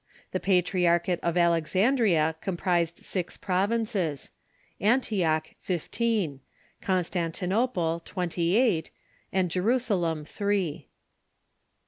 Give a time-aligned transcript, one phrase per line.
[0.31, 4.31] The ])atriarchate of Alexandria comprised six provinces;
[4.81, 6.39] vVntiocli, fifteen;
[6.81, 8.89] Constantinople, twentj' eight;
[9.31, 10.87] and Jorusalom, three.